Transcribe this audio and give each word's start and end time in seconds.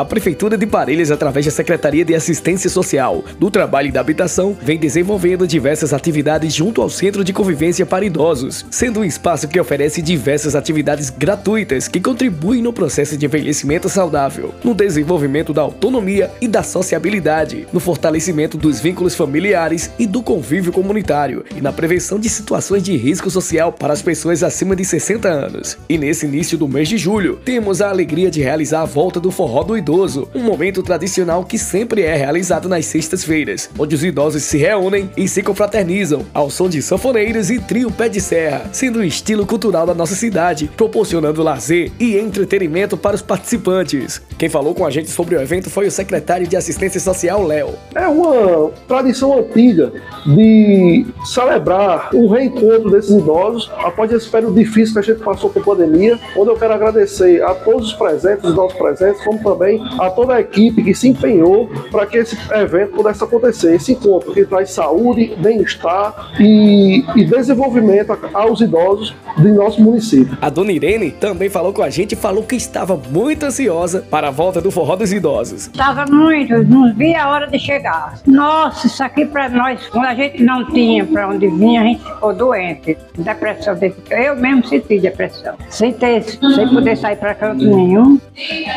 A 0.00 0.04
Prefeitura 0.06 0.56
de 0.56 0.66
Parelhas, 0.66 1.10
através 1.10 1.44
da 1.44 1.52
Secretaria 1.52 2.06
de 2.06 2.14
Assistência 2.14 2.70
Social, 2.70 3.22
do 3.38 3.50
Trabalho 3.50 3.88
e 3.88 3.92
da 3.92 4.00
Habitação, 4.00 4.56
vem 4.58 4.78
desenvolvendo 4.78 5.46
diversas 5.46 5.92
atividades 5.92 6.54
junto 6.54 6.80
ao 6.80 6.88
Centro 6.88 7.22
de 7.22 7.34
Convivência 7.34 7.84
para 7.84 8.06
Idosos, 8.06 8.64
sendo 8.70 9.00
um 9.00 9.04
espaço 9.04 9.46
que 9.46 9.60
oferece 9.60 10.00
diversas 10.00 10.54
atividades 10.54 11.10
gratuitas 11.10 11.86
que 11.86 12.00
contribuem 12.00 12.62
no 12.62 12.72
processo 12.72 13.14
de 13.14 13.26
envelhecimento 13.26 13.90
saudável, 13.90 14.54
no 14.64 14.72
desenvolvimento 14.72 15.52
da 15.52 15.60
autonomia 15.60 16.30
e 16.40 16.48
da 16.48 16.62
sociabilidade, 16.62 17.68
no 17.70 17.78
fortalecimento 17.78 18.56
dos 18.56 18.80
vínculos 18.80 19.14
familiares 19.14 19.90
e 19.98 20.06
do 20.06 20.22
convívio 20.22 20.72
comunitário 20.72 21.44
e 21.54 21.60
na 21.60 21.74
prevenção 21.74 22.18
de 22.18 22.30
situações 22.30 22.82
de 22.82 22.96
risco 22.96 23.30
social 23.30 23.70
para 23.70 23.92
as 23.92 24.00
pessoas 24.00 24.42
acima 24.42 24.74
de 24.74 24.82
60 24.82 25.28
anos. 25.28 25.76
E 25.90 25.98
nesse 25.98 26.24
início 26.24 26.56
do 26.56 26.66
mês 26.66 26.88
de 26.88 26.96
julho, 26.96 27.38
temos 27.44 27.82
a 27.82 27.90
alegria 27.90 28.30
de 28.30 28.40
realizar 28.40 28.80
a 28.80 28.86
volta 28.86 29.20
do 29.20 29.30
Forró 29.30 29.62
do 29.62 29.76
Idoso, 29.76 29.89
um 30.34 30.42
momento 30.42 30.82
tradicional 30.82 31.44
que 31.44 31.58
sempre 31.58 32.02
é 32.02 32.14
realizado 32.14 32.68
nas 32.68 32.86
sextas-feiras, 32.86 33.70
onde 33.78 33.94
os 33.94 34.04
idosos 34.04 34.42
se 34.42 34.58
reúnem 34.58 35.10
e 35.16 35.26
se 35.26 35.42
confraternizam 35.42 36.24
ao 36.32 36.50
som 36.50 36.68
de 36.68 36.80
sanfoneiros 36.80 37.50
e 37.50 37.58
trio 37.58 37.90
pé 37.90 38.08
de 38.08 38.20
serra, 38.20 38.64
sendo 38.72 39.00
um 39.00 39.04
estilo 39.04 39.46
cultural 39.46 39.86
da 39.86 39.94
nossa 39.94 40.14
cidade, 40.14 40.70
proporcionando 40.76 41.42
lazer 41.42 41.90
e 41.98 42.16
entretenimento 42.16 42.96
para 42.96 43.16
os 43.16 43.22
participantes. 43.22 44.20
Quem 44.38 44.48
falou 44.48 44.74
com 44.74 44.86
a 44.86 44.90
gente 44.90 45.10
sobre 45.10 45.36
o 45.36 45.40
evento 45.40 45.68
foi 45.68 45.86
o 45.86 45.90
secretário 45.90 46.46
de 46.46 46.56
Assistência 46.56 47.00
Social, 47.00 47.44
Léo. 47.44 47.74
É 47.94 48.06
uma 48.06 48.70
tradição 48.86 49.38
antiga 49.38 49.92
de 50.26 51.06
celebrar 51.24 52.10
o 52.14 52.28
reencontro 52.28 52.90
desses 52.90 53.10
idosos 53.10 53.70
após 53.78 54.12
esse 54.12 54.28
período 54.28 54.54
difícil 54.54 54.94
que 54.94 55.00
a 55.00 55.14
gente 55.14 55.24
passou 55.24 55.50
com 55.50 55.60
a 55.60 55.62
pandemia, 55.62 56.18
onde 56.36 56.50
eu 56.50 56.56
quero 56.56 56.74
agradecer 56.74 57.42
a 57.42 57.54
todos 57.54 57.88
os 57.88 57.92
presentes, 57.94 58.44
os 58.44 58.54
nossos 58.54 58.78
presentes, 58.78 59.22
como 59.24 59.42
também 59.42 59.79
a 59.98 60.10
toda 60.10 60.34
a 60.34 60.40
equipe 60.40 60.82
que 60.82 60.94
se 60.94 61.08
empenhou 61.08 61.68
para 61.90 62.06
que 62.06 62.18
esse 62.18 62.36
evento 62.52 62.92
pudesse 62.92 63.22
acontecer. 63.22 63.74
Esse 63.74 63.92
encontro 63.92 64.32
que 64.32 64.44
traz 64.44 64.70
saúde, 64.70 65.34
bem-estar 65.38 66.32
e, 66.38 67.04
e 67.16 67.24
desenvolvimento 67.24 68.16
aos 68.32 68.60
idosos 68.60 69.14
de 69.38 69.48
nosso 69.52 69.80
município. 69.82 70.36
A 70.40 70.48
dona 70.48 70.72
Irene 70.72 71.10
também 71.10 71.48
falou 71.48 71.72
com 71.72 71.82
a 71.82 71.90
gente 71.90 72.12
e 72.12 72.16
falou 72.16 72.42
que 72.42 72.56
estava 72.56 72.96
muito 72.96 73.44
ansiosa 73.44 74.04
para 74.10 74.28
a 74.28 74.30
volta 74.30 74.60
do 74.60 74.70
Forró 74.70 74.96
dos 74.96 75.12
Idosos. 75.12 75.66
Estava 75.66 76.04
muito, 76.10 76.62
não 76.64 76.94
via 76.94 77.24
a 77.24 77.30
hora 77.30 77.46
de 77.46 77.58
chegar. 77.58 78.18
Nossa, 78.26 78.86
isso 78.86 79.02
aqui 79.02 79.24
para 79.24 79.48
nós, 79.48 79.86
quando 79.88 80.06
a 80.06 80.14
gente 80.14 80.42
não 80.42 80.64
tinha 80.70 81.04
para 81.04 81.28
onde 81.28 81.48
vinha, 81.48 81.80
a 81.80 81.84
gente 81.84 82.02
ficou 82.02 82.34
doente. 82.34 82.96
Depressão. 83.16 83.78
Eu 84.10 84.36
mesmo 84.36 84.66
senti 84.66 84.98
depressão. 84.98 85.54
Sem 85.68 85.92
ter, 85.92 86.22
sem 86.22 86.68
poder 86.68 86.96
sair 86.96 87.16
para 87.16 87.34
canto 87.34 87.64
nenhum. 87.64 88.18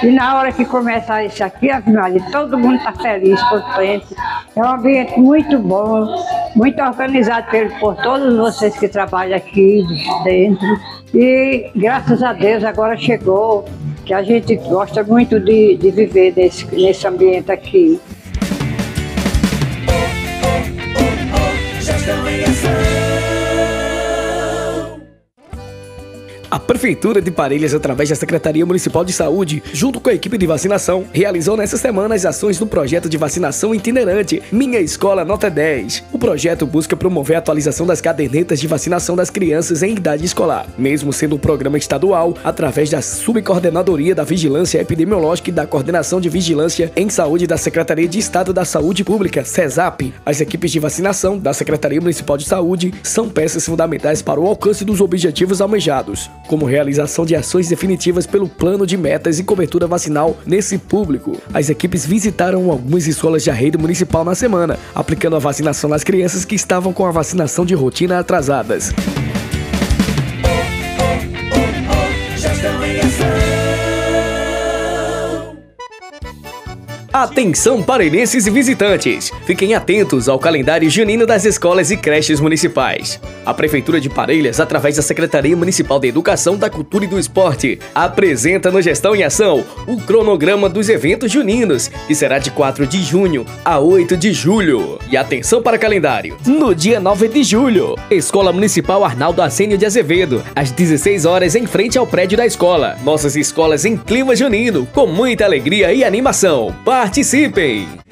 E 0.01 0.07
na 0.07 0.37
hora 0.37 0.51
que 0.51 0.65
começa 0.93 1.23
isso 1.23 1.43
aqui, 1.43 1.71
afinal, 1.71 2.05
todo 2.31 2.57
mundo 2.57 2.75
está 2.75 2.93
feliz, 2.93 3.41
contente. 3.43 4.15
É 4.55 4.61
um 4.61 4.69
ambiente 4.73 5.19
muito 5.19 5.57
bom, 5.57 6.05
muito 6.55 6.79
organizado 6.81 7.47
por, 7.49 7.79
por 7.79 8.03
todos 8.03 8.37
vocês 8.37 8.77
que 8.77 8.87
trabalham 8.87 9.35
aqui 9.35 9.83
dentro. 10.23 10.67
E 11.13 11.71
graças 11.75 12.21
a 12.21 12.33
Deus 12.33 12.63
agora 12.63 12.95
chegou, 12.95 13.65
que 14.05 14.13
a 14.13 14.21
gente 14.21 14.55
gosta 14.55 15.03
muito 15.03 15.39
de, 15.39 15.77
de 15.77 15.89
viver 15.89 16.33
nesse, 16.35 16.65
nesse 16.75 17.07
ambiente 17.07 17.51
aqui. 17.51 17.99
A 26.53 26.59
Prefeitura 26.59 27.19
de 27.19 27.31
Parelhas, 27.31 27.73
através 27.73 28.09
da 28.09 28.15
Secretaria 28.15 28.63
Municipal 28.63 29.03
de 29.03 29.11
Saúde, 29.11 29.63
junto 29.73 29.99
com 29.99 30.11
a 30.11 30.13
equipe 30.13 30.37
de 30.37 30.45
vacinação, 30.45 31.03
realizou 31.11 31.57
nessa 31.57 31.77
semana 31.77 32.13
as 32.13 32.27
ações 32.27 32.59
do 32.59 32.67
projeto 32.67 33.09
de 33.09 33.17
vacinação 33.17 33.73
itinerante 33.73 34.39
Minha 34.51 34.79
Escola 34.79 35.25
Nota 35.25 35.49
10. 35.49 36.03
O 36.13 36.19
projeto 36.19 36.67
busca 36.67 36.95
promover 36.95 37.37
a 37.37 37.39
atualização 37.39 37.87
das 37.87 38.01
cadernetas 38.01 38.59
de 38.59 38.67
vacinação 38.67 39.15
das 39.15 39.31
crianças 39.31 39.81
em 39.81 39.95
idade 39.95 40.23
escolar, 40.25 40.67
mesmo 40.77 41.11
sendo 41.11 41.37
um 41.37 41.39
programa 41.39 41.75
estadual, 41.75 42.35
através 42.43 42.87
da 42.87 43.01
Subcoordenadoria 43.01 44.13
da 44.13 44.23
Vigilância 44.23 44.79
Epidemiológica 44.79 45.49
e 45.49 45.53
da 45.53 45.65
Coordenação 45.65 46.21
de 46.21 46.29
Vigilância 46.29 46.91
em 46.95 47.09
Saúde 47.09 47.47
da 47.47 47.57
Secretaria 47.57 48.07
de 48.07 48.19
Estado 48.19 48.53
da 48.53 48.63
Saúde 48.63 49.03
Pública, 49.03 49.43
CESAP. 49.43 50.13
As 50.23 50.39
equipes 50.39 50.71
de 50.71 50.77
vacinação 50.77 51.39
da 51.39 51.51
Secretaria 51.51 51.99
Municipal 51.99 52.37
de 52.37 52.45
Saúde 52.45 52.93
são 53.01 53.27
peças 53.27 53.65
fundamentais 53.65 54.21
para 54.21 54.39
o 54.39 54.45
alcance 54.45 54.85
dos 54.85 55.01
objetivos 55.01 55.59
almejados 55.59 56.29
como 56.47 56.65
realização 56.65 57.25
de 57.25 57.35
ações 57.35 57.67
definitivas 57.67 58.25
pelo 58.25 58.47
plano 58.47 58.85
de 58.85 58.97
metas 58.97 59.39
e 59.39 59.43
cobertura 59.43 59.87
vacinal 59.87 60.37
nesse 60.45 60.77
público. 60.77 61.41
As 61.53 61.69
equipes 61.69 62.05
visitaram 62.05 62.69
algumas 62.69 63.07
escolas 63.07 63.43
de 63.43 63.51
rede 63.51 63.77
municipal 63.77 64.23
na 64.23 64.35
semana, 64.35 64.77
aplicando 64.93 65.35
a 65.35 65.39
vacinação 65.39 65.89
nas 65.89 66.03
crianças 66.03 66.45
que 66.45 66.55
estavam 66.55 66.93
com 66.93 67.05
a 67.05 67.11
vacinação 67.11 67.65
de 67.65 67.73
rotina 67.73 68.19
atrasadas. 68.19 68.91
Atenção 77.13 77.83
parelhenses 77.83 78.47
e 78.47 78.49
visitantes! 78.49 79.31
Fiquem 79.45 79.75
atentos 79.75 80.27
ao 80.27 80.39
calendário 80.39 80.89
junino 80.89 81.27
das 81.27 81.45
escolas 81.45 81.91
e 81.91 81.95
creches 81.95 82.39
municipais. 82.39 83.19
A 83.45 83.53
Prefeitura 83.53 84.01
de 84.01 84.09
Parelhas, 84.09 84.59
através 84.59 84.95
da 84.95 85.03
Secretaria 85.03 85.55
Municipal 85.55 85.99
de 85.99 86.07
Educação, 86.07 86.57
da 86.57 86.71
Cultura 86.71 87.05
e 87.05 87.07
do 87.07 87.19
Esporte, 87.19 87.77
apresenta 87.93 88.71
no 88.71 88.81
Gestão 88.81 89.15
em 89.15 89.21
Ação 89.21 89.63
o 89.85 89.97
cronograma 89.97 90.67
dos 90.67 90.89
eventos 90.89 91.31
juninos, 91.31 91.87
que 92.07 92.15
será 92.15 92.39
de 92.39 92.49
4 92.49 92.87
de 92.87 93.03
junho 93.03 93.45
a 93.63 93.77
8 93.77 94.17
de 94.17 94.33
julho. 94.33 94.97
E 95.07 95.15
atenção 95.15 95.61
para 95.61 95.77
calendário! 95.77 96.35
No 96.47 96.73
dia 96.73 96.99
9 96.99 97.27
de 97.27 97.43
julho, 97.43 97.95
Escola 98.09 98.51
Municipal 98.51 99.05
Arnaldo 99.05 99.43
Assênio 99.43 99.77
de 99.77 99.85
Azevedo, 99.85 100.43
às 100.55 100.71
16 100.71 101.25
horas 101.25 101.53
em 101.53 101.67
frente 101.67 101.95
ao 101.95 102.07
prédio 102.07 102.39
da 102.39 102.45
escola. 102.47 102.97
Nossas 103.03 103.35
escolas 103.35 103.85
em 103.85 103.95
clima 103.95 104.35
junino, 104.35 104.87
com 104.87 105.05
muita 105.05 105.45
alegria 105.45 105.93
e 105.93 106.03
animação. 106.03 106.73
Participem! 107.03 108.02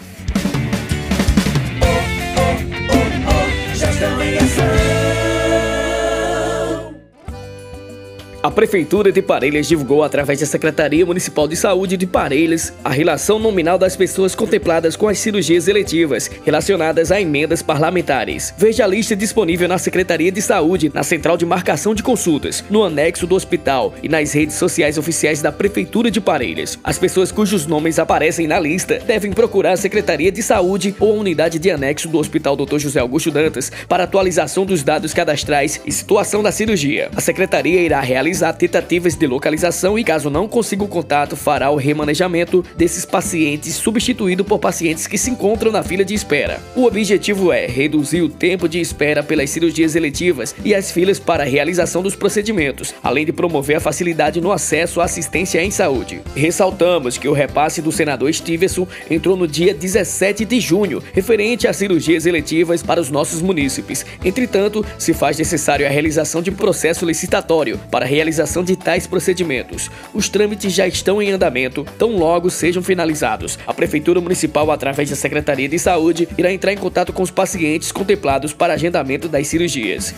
A 8.44 8.50
Prefeitura 8.50 9.12
de 9.12 9.22
Parelhas 9.22 9.68
divulgou 9.68 10.02
através 10.02 10.40
da 10.40 10.48
Secretaria 10.48 11.06
Municipal 11.06 11.48
de 11.48 11.56
Saúde 11.56 11.96
de 11.96 12.08
Parelhas 12.08 12.74
a 12.84 12.90
relação 12.90 13.38
nominal 13.38 13.78
das 13.78 13.96
pessoas 13.96 14.34
contempladas 14.34 14.96
com 14.96 15.08
as 15.08 15.20
cirurgias 15.20 15.68
eletivas 15.68 16.28
relacionadas 16.44 17.12
a 17.12 17.22
emendas 17.22 17.62
parlamentares. 17.62 18.52
Veja 18.58 18.84
a 18.84 18.88
lista 18.88 19.16
disponível 19.16 19.68
na 19.68 19.78
Secretaria 19.78 20.32
de 20.32 20.42
Saúde, 20.42 20.90
na 20.92 21.04
Central 21.04 21.38
de 21.38 21.46
Marcação 21.46 21.94
de 21.94 22.02
Consultas, 22.02 22.64
no 22.68 22.84
anexo 22.84 23.28
do 23.28 23.36
hospital 23.36 23.94
e 24.02 24.10
nas 24.10 24.34
redes 24.34 24.56
sociais 24.56 24.98
oficiais 24.98 25.40
da 25.40 25.52
Prefeitura 25.52 26.10
de 26.10 26.20
Parelhas. 26.20 26.80
As 26.84 26.98
pessoas 26.98 27.32
cujos 27.32 27.68
nomes 27.68 28.00
aparecem 28.00 28.48
na 28.48 28.60
lista 28.60 28.98
devem 29.06 29.32
procurar 29.32 29.74
a 29.74 29.78
Secretaria 29.78 30.32
de 30.32 30.42
Saúde 30.42 30.96
ou 31.00 31.12
a 31.12 31.20
unidade 31.20 31.60
de 31.60 31.70
anexo 31.70 32.08
do 32.08 32.18
Hospital 32.18 32.56
Dr. 32.56 32.80
José 32.80 33.02
Augusto 33.02 33.30
Dantas 33.30 33.72
para 33.88 34.06
atualização 34.06 34.66
dos 34.66 34.82
dados 34.82 35.14
cadastrais 35.14 35.80
e 35.86 35.92
situação 35.92 36.42
da 36.42 36.52
cirurgia. 36.52 37.12
A 37.16 37.22
Secretaria 37.22 37.82
irá 37.82 38.02
realizar 38.02 38.31
realizar 38.32 38.54
tentativas 38.54 39.16
de 39.16 39.28
localização 39.28 40.00
e, 40.00 40.04
caso 40.04 40.30
não 40.30 40.48
consiga 40.48 40.84
o 40.84 40.88
contato, 40.88 41.36
fará 41.36 41.70
o 41.70 41.76
remanejamento 41.76 42.64
desses 42.78 43.06
pacientes, 43.06 43.76
substituído 43.76 44.46
por 44.46 44.58
pacientes 44.58 45.06
que 45.06 45.18
se 45.18 45.30
encontram 45.30 45.72
na 45.72 45.84
fila 45.84 46.06
de 46.06 46.14
espera. 46.14 46.62
O 46.76 46.86
objetivo 46.86 47.52
é 47.52 47.68
reduzir 47.68 48.22
o 48.22 48.30
tempo 48.30 48.70
de 48.70 48.80
espera 48.80 49.22
pelas 49.22 49.50
cirurgias 49.50 49.96
eletivas 49.96 50.56
e 50.64 50.74
as 50.74 50.92
filas 50.92 51.20
para 51.20 51.44
a 51.44 51.46
realização 51.46 52.02
dos 52.02 52.16
procedimentos, 52.16 52.94
além 53.04 53.26
de 53.26 53.34
promover 53.34 53.78
a 53.78 53.82
facilidade 53.82 54.40
no 54.40 54.52
acesso 54.52 55.02
à 55.02 55.06
assistência 55.06 55.62
em 55.62 55.70
saúde. 55.70 56.22
Ressaltamos 56.34 57.18
que 57.18 57.28
o 57.28 57.34
repasse 57.34 57.82
do 57.82 57.92
senador 57.92 58.34
Stevenson 58.34 58.88
entrou 59.10 59.36
no 59.36 59.48
dia 59.48 59.74
17 59.74 60.46
de 60.46 60.60
junho, 60.62 61.04
referente 61.14 61.68
às 61.68 61.76
cirurgias 61.76 62.26
eletivas 62.26 62.82
para 62.82 63.02
os 63.02 63.10
nossos 63.10 63.42
munícipes. 63.42 64.06
Entretanto, 64.24 64.86
se 64.98 65.14
faz 65.14 65.38
necessário 65.38 65.86
a 65.86 65.90
realização 65.90 66.42
de 66.42 66.52
processo 66.52 67.06
licitatório 67.06 67.78
para 67.92 68.06
a 68.06 68.08
realização 68.22 68.64
de 68.64 68.76
tais 68.76 69.08
procedimentos. 69.08 69.90
Os 70.14 70.30
trâmites 70.30 70.72
já 70.72 70.88
estão 70.88 71.22
em 71.22 71.32
andamento, 71.32 71.86
tão 71.98 72.16
logo 72.18 72.50
sejam 72.50 72.84
finalizados. 72.84 73.58
A 73.66 73.74
Prefeitura 73.74 74.22
Municipal, 74.22 74.70
através 74.72 75.10
da 75.10 75.16
Secretaria 75.16 75.68
de 75.68 75.80
Saúde, 75.80 76.28
irá 76.38 76.52
entrar 76.52 76.72
em 76.72 76.78
contato 76.78 77.12
com 77.12 77.24
os 77.24 77.32
pacientes 77.32 77.92
contemplados 77.92 78.54
para 78.54 78.74
agendamento 78.74 79.28
das 79.28 79.48
cirurgias. 79.48 80.14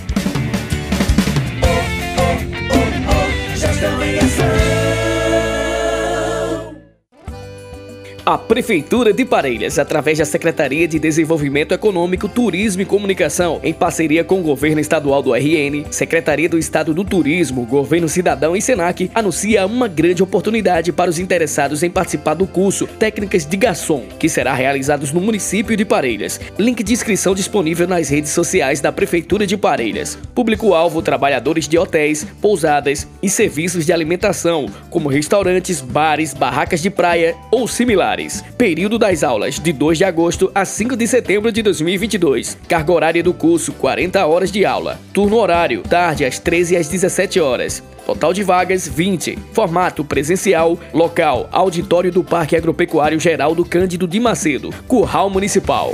A 8.26 8.38
Prefeitura 8.38 9.12
de 9.12 9.26
Parelhas, 9.26 9.78
através 9.78 10.18
da 10.18 10.24
Secretaria 10.24 10.88
de 10.88 10.98
Desenvolvimento 10.98 11.74
Econômico, 11.74 12.30
Turismo 12.30 12.82
e 12.82 12.86
Comunicação, 12.86 13.60
em 13.62 13.74
parceria 13.74 14.24
com 14.24 14.40
o 14.40 14.44
Governo 14.44 14.80
Estadual 14.80 15.22
do 15.22 15.34
RN, 15.36 15.84
Secretaria 15.92 16.48
do 16.48 16.58
Estado 16.58 16.94
do 16.94 17.04
Turismo, 17.04 17.66
Governo 17.66 18.08
Cidadão 18.08 18.56
e 18.56 18.62
Senac, 18.62 19.12
anuncia 19.14 19.66
uma 19.66 19.90
grande 19.90 20.24
oportunidade 20.24 20.94
para 20.94 21.10
os 21.10 21.20
interessados 21.20 21.84
em 21.84 21.90
participar 21.90 22.36
do 22.36 22.48
curso 22.48 22.88
Técnicas 22.88 23.46
de 23.46 23.58
Garçom, 23.58 24.06
que 24.18 24.30
será 24.30 24.54
realizado 24.54 25.06
no 25.14 25.20
município 25.20 25.76
de 25.76 25.84
Parelhas. 25.84 26.40
Link 26.58 26.82
de 26.82 26.94
inscrição 26.94 27.36
disponível 27.36 27.90
nas 27.90 28.08
redes 28.08 28.32
sociais 28.32 28.80
da 28.80 28.94
Prefeitura 28.94 29.46
de 29.46 29.58
Parelhas. 29.58 30.18
Público-alvo: 30.34 31.02
trabalhadores 31.02 31.68
de 31.68 31.78
hotéis, 31.78 32.26
pousadas 32.42 33.06
e 33.22 33.30
serviços 33.30 33.86
de 33.86 33.92
alimentação, 33.92 34.68
como 34.90 35.10
restaurantes, 35.10 35.82
bares, 35.82 36.34
barracas 36.34 36.82
de 36.82 36.90
praia 36.90 37.36
ou 37.52 37.68
similares. 37.68 38.13
Período 38.58 39.00
das 39.00 39.24
aulas, 39.24 39.60
de 39.60 39.74
2 39.74 39.98
de 39.98 40.04
agosto 40.04 40.52
a 40.54 40.66
5 40.66 40.96
de 40.96 41.08
setembro 41.08 41.52
de 41.52 41.62
2022. 41.62 42.58
Carga 42.68 42.92
horária 42.92 43.24
do 43.24 43.34
curso, 43.34 43.74
40 43.74 44.26
horas 44.26 44.52
de 44.52 44.66
aula. 44.66 45.00
Turno 45.14 45.38
horário, 45.38 45.82
tarde 45.82 46.26
às 46.26 46.40
13 46.40 46.78
às 46.78 46.88
17 46.88 47.40
horas. 47.40 47.84
Total 48.06 48.34
de 48.34 48.44
vagas 48.44 48.88
20. 48.88 49.38
Formato 49.54 50.04
presencial, 50.04 50.78
local, 50.94 51.48
auditório 51.52 52.12
do 52.12 52.24
Parque 52.24 52.56
Agropecuário 52.56 53.20
Geral 53.20 53.56
do 53.56 53.64
Cândido 53.64 54.08
de 54.08 54.20
Macedo, 54.20 54.70
Curral 54.88 55.30
Municipal. 55.30 55.94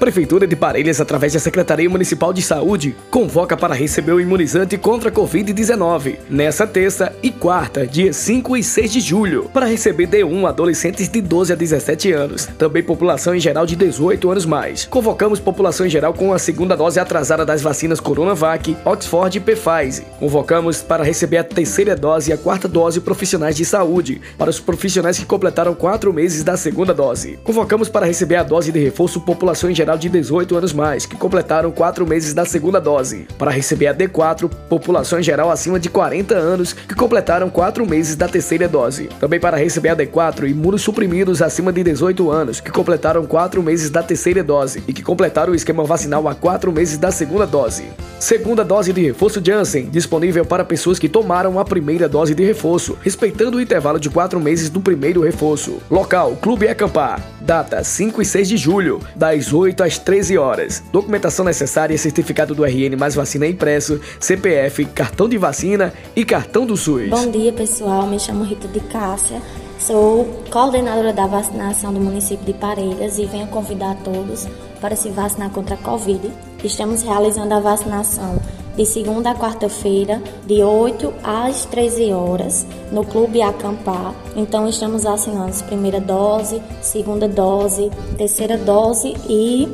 Prefeitura 0.00 0.46
de 0.46 0.56
Parelhas, 0.56 0.98
através 0.98 1.34
da 1.34 1.38
Secretaria 1.38 1.88
Municipal 1.88 2.32
de 2.32 2.40
Saúde, 2.40 2.96
convoca 3.10 3.54
para 3.54 3.74
receber 3.74 4.12
o 4.12 4.20
imunizante 4.20 4.78
contra 4.78 5.10
a 5.10 5.12
Covid-19 5.12 6.16
nessa 6.30 6.66
terça 6.66 7.12
e 7.22 7.30
quarta, 7.30 7.86
dia 7.86 8.10
5 8.10 8.56
e 8.56 8.64
6 8.64 8.92
de 8.92 9.00
julho, 9.00 9.50
para 9.52 9.66
receber 9.66 10.06
D1 10.06 10.48
adolescentes 10.48 11.06
de 11.06 11.20
12 11.20 11.52
a 11.52 11.54
17 11.54 12.12
anos, 12.12 12.46
também 12.46 12.82
população 12.82 13.34
em 13.34 13.40
geral 13.40 13.66
de 13.66 13.76
18 13.76 14.30
anos 14.30 14.46
mais. 14.46 14.86
Convocamos 14.86 15.38
população 15.38 15.84
em 15.84 15.90
geral 15.90 16.14
com 16.14 16.32
a 16.32 16.38
segunda 16.38 16.74
dose 16.74 16.98
atrasada 16.98 17.44
das 17.44 17.60
vacinas 17.60 18.00
Coronavac, 18.00 18.74
Oxford 18.86 19.36
e 19.36 19.40
Pfizer. 19.40 20.06
Convocamos 20.18 20.80
para 20.80 21.04
receber 21.04 21.36
a 21.36 21.44
terceira 21.44 21.94
dose 21.94 22.30
e 22.30 22.32
a 22.32 22.38
quarta 22.38 22.66
dose 22.66 23.02
profissionais 23.02 23.54
de 23.54 23.66
saúde, 23.66 24.22
para 24.38 24.48
os 24.48 24.58
profissionais 24.58 25.18
que 25.18 25.26
completaram 25.26 25.74
quatro 25.74 26.10
meses 26.10 26.42
da 26.42 26.56
segunda 26.56 26.94
dose. 26.94 27.38
Convocamos 27.44 27.90
para 27.90 28.06
receber 28.06 28.36
a 28.36 28.42
dose 28.42 28.72
de 28.72 28.78
reforço 28.78 29.20
população 29.20 29.68
em 29.68 29.74
geral 29.74 29.89
de 29.98 30.08
18 30.08 30.56
anos 30.56 30.72
mais, 30.72 31.06
que 31.06 31.16
completaram 31.16 31.70
4 31.70 32.06
meses 32.06 32.34
da 32.34 32.44
segunda 32.44 32.80
dose. 32.80 33.26
Para 33.38 33.50
receber 33.50 33.88
a 33.88 33.94
D4, 33.94 34.50
população 34.68 35.18
em 35.18 35.22
geral 35.22 35.50
acima 35.50 35.78
de 35.78 35.88
40 35.88 36.34
anos, 36.34 36.72
que 36.72 36.94
completaram 36.94 37.50
4 37.50 37.86
meses 37.86 38.16
da 38.16 38.28
terceira 38.28 38.68
dose. 38.68 39.08
Também 39.18 39.40
para 39.40 39.56
receber 39.56 39.90
a 39.90 39.96
D4, 39.96 40.48
imunossuprimidos 40.48 41.42
acima 41.42 41.72
de 41.72 41.82
18 41.82 42.30
anos, 42.30 42.60
que 42.60 42.70
completaram 42.70 43.24
4 43.26 43.62
meses 43.62 43.90
da 43.90 44.02
terceira 44.02 44.42
dose 44.42 44.82
e 44.86 44.92
que 44.92 45.02
completaram 45.02 45.52
o 45.52 45.56
esquema 45.56 45.84
vacinal 45.84 46.26
há 46.28 46.34
4 46.34 46.72
meses 46.72 46.98
da 46.98 47.10
segunda 47.10 47.46
dose. 47.46 47.84
Segunda 48.18 48.62
dose 48.62 48.92
de 48.92 49.00
reforço 49.00 49.40
Janssen, 49.42 49.88
disponível 49.88 50.44
para 50.44 50.64
pessoas 50.64 50.98
que 50.98 51.08
tomaram 51.08 51.58
a 51.58 51.64
primeira 51.64 52.08
dose 52.08 52.34
de 52.34 52.44
reforço, 52.44 52.98
respeitando 53.02 53.56
o 53.56 53.60
intervalo 53.60 53.98
de 53.98 54.10
4 54.10 54.38
meses 54.38 54.68
do 54.68 54.80
primeiro 54.80 55.22
reforço. 55.22 55.78
Local: 55.90 56.36
Clube 56.36 56.68
Acampar. 56.68 57.20
Data: 57.40 57.82
5 57.82 58.20
e 58.20 58.24
6 58.24 58.48
de 58.48 58.56
julho, 58.56 59.00
das 59.16 59.52
8 59.52 59.82
às 59.82 59.98
13 59.98 60.38
horas. 60.38 60.82
Documentação 60.92 61.44
necessária: 61.44 61.96
certificado 61.96 62.54
do 62.54 62.64
RN 62.64 62.96
mais 62.98 63.14
vacina 63.14 63.46
impresso, 63.46 64.00
CPF, 64.18 64.84
cartão 64.86 65.28
de 65.28 65.38
vacina 65.38 65.92
e 66.14 66.24
cartão 66.24 66.66
do 66.66 66.76
SUS. 66.76 67.08
Bom 67.08 67.30
dia, 67.30 67.52
pessoal. 67.52 68.06
Me 68.06 68.18
chamo 68.18 68.44
Rita 68.44 68.68
de 68.68 68.80
Cássia. 68.80 69.40
Sou 69.78 70.26
coordenadora 70.50 71.12
da 71.12 71.26
vacinação 71.26 71.92
do 71.92 72.00
município 72.00 72.44
de 72.44 72.52
Parelhas 72.52 73.18
e 73.18 73.24
venho 73.24 73.46
convidar 73.46 73.96
todos 74.04 74.46
para 74.78 74.94
se 74.94 75.08
vacinar 75.08 75.50
contra 75.50 75.74
a 75.74 75.78
Covid. 75.78 76.30
Estamos 76.62 77.02
realizando 77.02 77.54
a 77.54 77.60
vacinação 77.60 78.38
de 78.80 78.86
segunda 78.86 79.32
a 79.32 79.34
quarta-feira, 79.34 80.22
de 80.46 80.62
8 80.62 81.12
às 81.22 81.66
13 81.66 82.14
horas, 82.14 82.66
no 82.90 83.04
Clube 83.04 83.42
Acampar. 83.42 84.14
Então, 84.34 84.66
estamos 84.66 85.02
vacinando 85.02 85.52
primeira 85.64 86.00
dose, 86.00 86.62
segunda 86.80 87.28
dose, 87.28 87.90
terceira 88.16 88.56
dose 88.56 89.14
e 89.28 89.68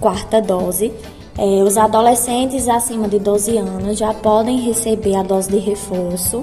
quarta 0.00 0.40
dose. 0.40 0.90
É, 1.36 1.62
os 1.62 1.76
adolescentes 1.76 2.66
acima 2.66 3.06
de 3.06 3.18
12 3.18 3.58
anos 3.58 3.98
já 3.98 4.14
podem 4.14 4.58
receber 4.58 5.16
a 5.16 5.22
dose 5.22 5.50
de 5.50 5.58
reforço. 5.58 6.42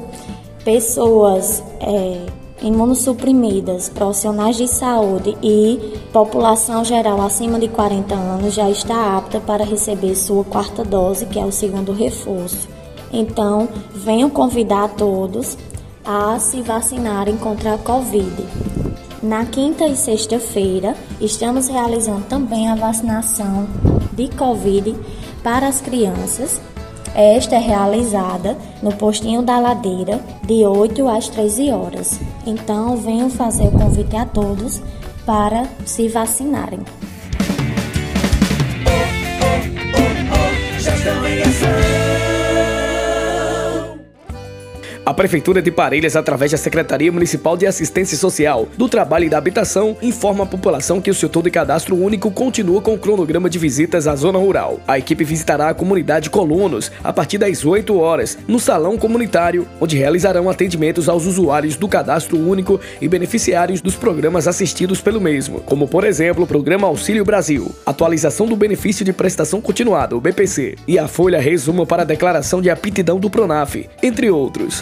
Pessoas 0.64 1.64
é, 1.80 2.28
imunossuprimidas, 2.64 3.90
profissionais 3.90 4.56
de 4.56 4.68
saúde 4.68 5.38
e 5.44 6.00
população 6.12 6.84
geral 6.84 7.22
acima 7.22 7.60
de 7.60 7.68
40 7.68 8.16
anos 8.16 8.54
já 8.54 8.70
está 8.70 9.18
apta 9.18 9.40
para 9.40 9.66
receber 9.66 10.16
sua 10.16 10.44
quarta 10.44 10.84
dose, 10.84 11.26
que 11.26 11.38
é 11.38 11.46
o 11.46 11.52
segundo 11.52 11.92
reforço. 11.92 12.68
Então, 13.12 13.68
venho 13.94 14.30
convidar 14.30 14.90
todos 14.96 15.58
a 16.04 16.40
se 16.40 16.62
vacinarem 16.62 17.38
contra 17.38 17.76
a 17.76 17.78
Covid. 17.78 18.44
Na 19.22 19.46
quinta 19.46 19.86
e 19.86 19.96
sexta-feira, 19.96 20.96
estamos 21.22 21.68
realizando 21.68 22.26
também 22.26 22.68
a 22.68 22.76
vacinação 22.76 23.68
de 24.12 24.28
Covid 24.30 24.96
para 25.44 25.68
as 25.68 25.80
crianças 25.80 26.60
esta 27.16 27.56
é 27.56 27.60
realizada 27.60 28.58
no 28.82 28.92
postinho 28.94 29.42
da 29.42 29.60
ladeira 29.60 30.20
de 30.46 30.66
8 30.66 31.08
às 31.08 31.30
13 31.30 31.72
horas. 31.72 32.20
Então, 32.46 32.98
venho 32.98 33.30
fazer 33.30 33.68
o 33.68 33.72
convite 33.72 34.16
a 34.16 34.26
todos 34.26 34.82
para 35.26 35.66
se 35.86 36.08
vacinarem. 36.08 36.80
A 45.06 45.14
Prefeitura 45.14 45.62
de 45.62 45.70
Parelhas, 45.70 46.16
através 46.16 46.52
da 46.52 46.58
Secretaria 46.58 47.12
Municipal 47.12 47.58
de 47.58 47.68
Assistência 47.68 48.18
Social, 48.18 48.70
do 48.78 48.88
Trabalho 48.88 49.26
e 49.26 49.30
da 49.30 49.38
Habitação, 49.38 49.98
informa 50.02 50.46
a 50.46 50.48
população 50.48 51.02
que 51.02 51.12
o 51.12 51.14
setor 51.14 51.44
de 51.44 51.52
cadastro 51.52 51.94
único 51.98 52.32
continua 52.32 52.82
com 52.82 52.94
o 52.94 52.98
cronograma 52.98 53.50
de 53.50 53.60
visitas 53.60 54.08
à 54.08 54.16
zona 54.16 54.40
rural. 54.40 54.80
A 54.88 54.98
equipe 54.98 55.26
visitará 55.26 55.68
a 55.68 55.74
comunidade 55.74 56.30
Colunos 56.30 56.90
a 57.04 57.12
partir 57.12 57.38
das 57.38 57.66
8 57.66 58.00
horas, 58.00 58.38
no 58.48 58.62
Salão 58.62 58.98
Comunitário, 58.98 59.68
onde 59.82 59.98
realizarão 59.98 60.50
atendimentos 60.50 61.10
aos 61.10 61.26
usuários 61.26 61.76
do 61.76 61.90
cadastro 61.90 62.38
único 62.38 62.80
e 63.02 63.08
beneficiários 63.10 63.82
dos 63.82 63.96
programas 63.96 64.48
assistidos 64.48 65.02
pelo 65.02 65.20
mesmo, 65.20 65.60
como 65.60 65.86
por 65.86 66.06
exemplo 66.06 66.46
o 66.46 66.48
Programa 66.48 66.88
Auxílio 66.88 67.26
Brasil, 67.26 67.76
atualização 67.86 68.48
do 68.48 68.56
benefício 68.56 69.04
de 69.04 69.12
prestação 69.12 69.60
continuada, 69.60 70.16
o 70.16 70.22
BPC, 70.22 70.78
e 70.88 70.98
a 70.98 71.10
folha 71.10 71.42
resumo 71.42 71.86
para 71.86 72.04
a 72.04 72.06
declaração 72.06 72.62
de 72.62 72.70
aptidão 72.70 73.20
do 73.20 73.30
Pronaf, 73.30 73.76
entre 74.02 74.30
outros. 74.30 74.82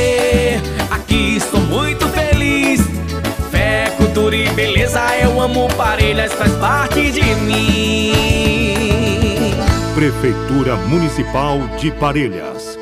Cultura 4.21 4.35
e 4.35 4.47
beleza, 4.49 5.01
eu 5.17 5.41
amo 5.41 5.67
Parelhas, 5.75 6.31
faz 6.33 6.51
parte 6.57 7.11
de 7.11 7.35
mim. 7.35 8.13
Prefeitura 9.95 10.75
Municipal 10.75 11.59
de 11.79 11.91
Parelhas 11.91 12.80